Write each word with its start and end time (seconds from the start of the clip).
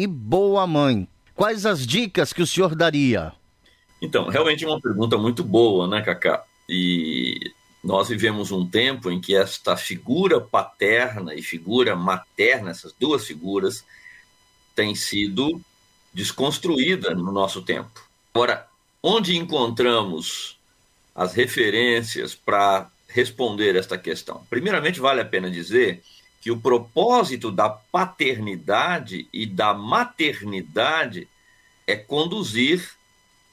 e 0.00 0.06
boa 0.06 0.66
mãe? 0.66 1.06
Quais 1.34 1.66
as 1.66 1.86
dicas 1.86 2.32
que 2.32 2.40
o 2.40 2.46
senhor 2.46 2.74
daria? 2.74 3.34
Então, 4.00 4.30
realmente 4.30 4.64
é 4.64 4.66
uma 4.66 4.80
pergunta 4.80 5.18
muito 5.18 5.44
boa, 5.44 5.86
né, 5.86 6.00
Cacá? 6.00 6.42
E 6.66 7.52
nós 7.84 8.08
vivemos 8.08 8.50
um 8.50 8.66
tempo 8.66 9.10
em 9.10 9.20
que 9.20 9.36
esta 9.36 9.76
figura 9.76 10.40
paterna 10.40 11.34
e 11.34 11.42
figura 11.42 11.94
materna, 11.94 12.70
essas 12.70 12.94
duas 12.98 13.26
figuras, 13.26 13.84
tem 14.74 14.94
sido 14.94 15.60
desconstruída 16.14 17.14
no 17.14 17.30
nosso 17.30 17.60
tempo. 17.60 18.02
Agora, 18.32 18.66
onde 19.02 19.36
encontramos 19.36 20.58
as 21.14 21.34
referências 21.34 22.34
para 22.34 22.90
responder 23.06 23.76
esta 23.76 23.98
questão? 23.98 24.46
Primeiramente, 24.48 24.98
vale 24.98 25.20
a 25.20 25.26
pena 25.26 25.50
dizer 25.50 26.02
que 26.40 26.50
o 26.50 26.58
propósito 26.58 27.50
da 27.50 27.68
paternidade 27.68 29.28
e 29.32 29.44
da 29.44 29.74
maternidade 29.74 31.28
é 31.86 31.94
conduzir 31.94 32.92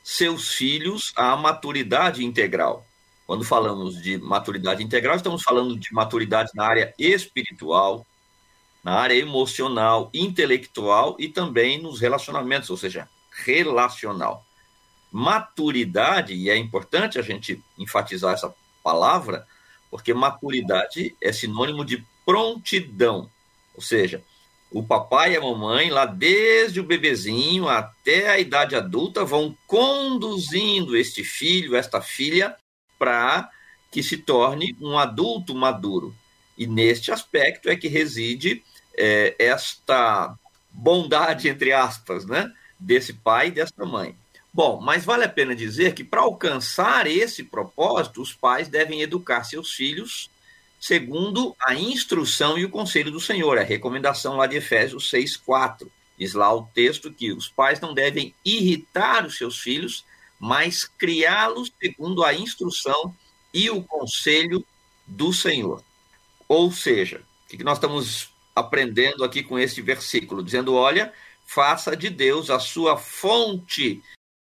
seus 0.01 0.53
filhos 0.53 1.11
à 1.15 1.35
maturidade 1.35 2.23
integral. 2.23 2.85
Quando 3.25 3.43
falamos 3.43 4.01
de 4.01 4.17
maturidade 4.17 4.81
integral, 4.81 5.17
estamos 5.17 5.43
falando 5.43 5.77
de 5.77 5.93
maturidade 5.93 6.51
na 6.55 6.65
área 6.65 6.93
espiritual, 6.97 8.07
na 8.81 8.93
área 8.93 9.15
emocional, 9.15 10.09
intelectual 10.13 11.17
e 11.19 11.27
também 11.27 11.81
nos 11.81 11.99
relacionamentos, 11.99 12.69
ou 12.69 12.77
seja, 12.77 13.09
relacional. 13.43 14.45
Maturidade, 15.11 16.33
e 16.33 16.49
é 16.49 16.55
importante 16.55 17.19
a 17.19 17.21
gente 17.21 17.61
enfatizar 17.77 18.33
essa 18.33 18.55
palavra, 18.81 19.45
porque 19.91 20.13
maturidade 20.13 21.13
é 21.21 21.33
sinônimo 21.33 21.83
de 21.83 22.05
prontidão. 22.27 23.31
Ou 23.73 23.81
seja, 23.81 24.21
o 24.69 24.83
papai 24.83 25.31
e 25.31 25.37
a 25.37 25.41
mamãe, 25.41 25.89
lá 25.89 26.05
desde 26.05 26.81
o 26.81 26.83
bebezinho 26.83 27.69
até 27.69 28.29
a 28.29 28.37
idade 28.37 28.75
adulta, 28.75 29.23
vão 29.23 29.57
conduzindo 29.65 30.97
este 30.97 31.23
filho, 31.23 31.73
esta 31.73 32.01
filha, 32.01 32.53
para 32.99 33.49
que 33.89 34.03
se 34.03 34.17
torne 34.17 34.75
um 34.81 34.99
adulto 34.99 35.55
maduro. 35.55 36.13
E 36.57 36.67
neste 36.67 37.13
aspecto 37.13 37.69
é 37.69 37.77
que 37.77 37.87
reside 37.87 38.61
é, 38.97 39.33
esta 39.39 40.37
bondade, 40.69 41.47
entre 41.47 41.71
aspas, 41.71 42.25
né, 42.25 42.51
desse 42.77 43.13
pai 43.13 43.47
e 43.47 43.51
dessa 43.51 43.85
mãe. 43.85 44.17
Bom, 44.53 44.81
mas 44.81 45.05
vale 45.05 45.23
a 45.23 45.29
pena 45.29 45.55
dizer 45.55 45.93
que 45.93 46.03
para 46.03 46.21
alcançar 46.21 47.07
esse 47.07 47.43
propósito, 47.43 48.21
os 48.21 48.33
pais 48.33 48.67
devem 48.67 49.01
educar 49.01 49.45
seus 49.45 49.71
filhos 49.71 50.29
segundo 50.79 51.55
a 51.59 51.73
instrução 51.73 52.57
e 52.57 52.65
o 52.65 52.69
conselho 52.69 53.11
do 53.11 53.19
Senhor, 53.19 53.57
a 53.57 53.63
recomendação 53.63 54.37
lá 54.37 54.47
de 54.47 54.57
Efésios 54.57 55.09
6:4. 55.09 55.91
Diz 56.17 56.33
lá 56.33 56.53
o 56.53 56.67
texto 56.73 57.11
que 57.11 57.31
os 57.31 57.47
pais 57.47 57.79
não 57.79 57.93
devem 57.93 58.33
irritar 58.43 59.25
os 59.25 59.37
seus 59.37 59.59
filhos, 59.59 60.03
mas 60.39 60.85
criá-los 60.85 61.71
segundo 61.79 62.23
a 62.23 62.33
instrução 62.33 63.15
e 63.53 63.69
o 63.69 63.83
conselho 63.83 64.65
do 65.05 65.31
Senhor. 65.31 65.83
Ou 66.47 66.71
seja, 66.71 67.21
o 67.45 67.57
que 67.57 67.63
nós 67.63 67.77
estamos 67.77 68.29
aprendendo 68.55 69.23
aqui 69.23 69.43
com 69.43 69.59
este 69.59 69.81
versículo? 69.81 70.43
Dizendo: 70.43 70.73
olha, 70.73 71.13
faça 71.45 71.95
de 71.95 72.09
Deus 72.09 72.49
a 72.49 72.59
sua 72.59 72.97
fonte 72.97 74.01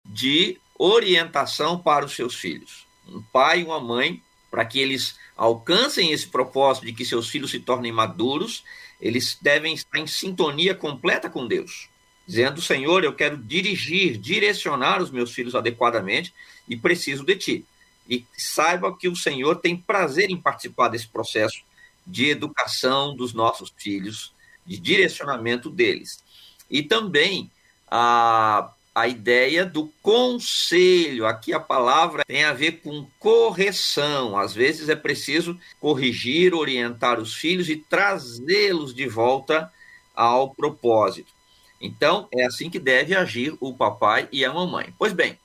de 0.05 0.59
orientação 0.77 1.77
para 1.77 2.05
os 2.05 2.13
seus 2.13 2.35
filhos. 2.35 2.87
Um 3.07 3.21
pai 3.21 3.61
e 3.61 3.63
uma 3.63 3.79
mãe, 3.79 4.21
para 4.49 4.65
que 4.65 4.79
eles 4.79 5.17
alcancem 5.35 6.11
esse 6.11 6.27
propósito 6.27 6.85
de 6.85 6.93
que 6.93 7.05
seus 7.05 7.29
filhos 7.29 7.51
se 7.51 7.59
tornem 7.59 7.91
maduros, 7.91 8.63
eles 8.99 9.37
devem 9.41 9.73
estar 9.73 9.99
em 9.99 10.07
sintonia 10.07 10.75
completa 10.75 11.29
com 11.29 11.47
Deus, 11.47 11.89
dizendo: 12.27 12.61
Senhor, 12.61 13.03
eu 13.03 13.13
quero 13.13 13.37
dirigir, 13.37 14.17
direcionar 14.17 15.01
os 15.01 15.11
meus 15.11 15.31
filhos 15.33 15.55
adequadamente 15.55 16.33
e 16.67 16.75
preciso 16.75 17.23
de 17.23 17.35
ti. 17.35 17.65
E 18.09 18.25
saiba 18.37 18.95
que 18.97 19.07
o 19.07 19.15
Senhor 19.15 19.57
tem 19.57 19.77
prazer 19.77 20.29
em 20.29 20.37
participar 20.37 20.89
desse 20.89 21.07
processo 21.07 21.61
de 22.05 22.29
educação 22.29 23.15
dos 23.15 23.33
nossos 23.33 23.71
filhos, 23.77 24.33
de 24.65 24.79
direcionamento 24.79 25.69
deles. 25.69 26.23
E 26.69 26.81
também 26.81 27.49
a 27.89 28.71
a 28.99 29.07
ideia 29.07 29.65
do 29.65 29.87
conselho. 30.01 31.25
Aqui 31.25 31.53
a 31.53 31.59
palavra 31.59 32.23
tem 32.25 32.43
a 32.43 32.51
ver 32.51 32.81
com 32.81 33.07
correção. 33.17 34.37
Às 34.37 34.53
vezes 34.53 34.89
é 34.89 34.95
preciso 34.95 35.57
corrigir, 35.79 36.53
orientar 36.53 37.19
os 37.19 37.33
filhos 37.33 37.69
e 37.69 37.77
trazê-los 37.77 38.93
de 38.93 39.07
volta 39.07 39.71
ao 40.13 40.53
propósito. 40.53 41.31
Então, 41.79 42.27
é 42.33 42.45
assim 42.45 42.69
que 42.69 42.77
deve 42.77 43.15
agir 43.15 43.55
o 43.61 43.73
papai 43.73 44.27
e 44.33 44.43
a 44.43 44.51
mamãe. 44.51 44.93
Pois 44.97 45.13
bem, 45.13 45.39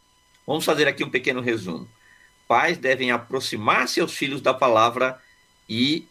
vamos 0.44 0.64
fazer 0.64 0.88
aqui 0.88 1.04
um 1.04 1.10
pequeno 1.10 1.40
resumo. 1.40 1.88
Pais 2.48 2.76
devem 2.76 3.12
aproximar 3.12 3.86
seus 3.86 4.14
filhos 4.14 4.40
da 4.40 4.52
palavra 4.52 5.20
e 5.68 6.08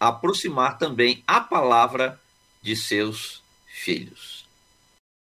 aproximar 0.00 0.78
também 0.78 1.22
a 1.26 1.42
palavra 1.42 2.18
de 2.62 2.74
seus 2.74 3.42
filhos. 3.66 4.45